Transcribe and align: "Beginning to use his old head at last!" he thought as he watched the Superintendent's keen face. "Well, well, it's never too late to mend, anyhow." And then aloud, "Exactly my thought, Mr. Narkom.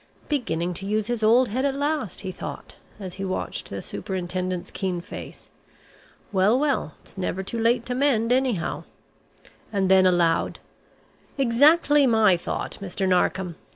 "Beginning 0.29 0.73
to 0.73 0.87
use 0.87 1.05
his 1.05 1.21
old 1.21 1.49
head 1.49 1.63
at 1.63 1.75
last!" 1.75 2.21
he 2.21 2.31
thought 2.31 2.75
as 2.99 3.13
he 3.13 3.23
watched 3.23 3.69
the 3.69 3.83
Superintendent's 3.83 4.71
keen 4.71 4.99
face. 4.99 5.51
"Well, 6.31 6.57
well, 6.57 6.93
it's 7.03 7.19
never 7.19 7.43
too 7.43 7.59
late 7.59 7.85
to 7.85 7.93
mend, 7.93 8.31
anyhow." 8.31 8.85
And 9.71 9.91
then 9.91 10.07
aloud, 10.07 10.57
"Exactly 11.37 12.07
my 12.07 12.35
thought, 12.35 12.79
Mr. 12.81 13.07
Narkom. 13.07 13.57